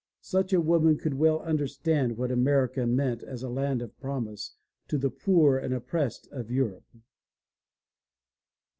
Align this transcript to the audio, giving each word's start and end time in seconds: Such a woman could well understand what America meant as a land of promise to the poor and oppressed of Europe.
Such 0.23 0.51
a 0.51 0.59
woman 0.59 0.97
could 0.97 1.13
well 1.13 1.41
understand 1.41 2.17
what 2.17 2.31
America 2.31 2.87
meant 2.87 3.21
as 3.21 3.43
a 3.43 3.49
land 3.49 3.83
of 3.83 3.95
promise 3.99 4.55
to 4.87 4.97
the 4.97 5.11
poor 5.11 5.57
and 5.59 5.75
oppressed 5.75 6.27
of 6.31 6.49
Europe. 6.49 6.87